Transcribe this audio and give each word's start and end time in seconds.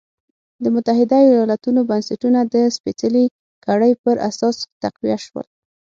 د 0.63 0.65
متحده 0.75 1.17
ایالتونو 1.29 1.79
بنسټونه 1.89 2.39
د 2.53 2.55
سپېڅلې 2.75 3.25
کړۍ 3.65 3.91
پر 4.03 4.15
اساس 4.29 4.55
تقویه 4.81 5.17
شول. 5.25 5.45